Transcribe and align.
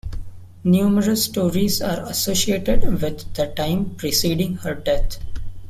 Numerous 0.63 1.25
stories 1.25 1.79
are 1.79 2.03
associated 2.07 2.81
with 3.03 3.31
the 3.35 3.45
time 3.55 3.93
preceding 3.97 4.55
her 4.55 4.73
death. 4.73 5.17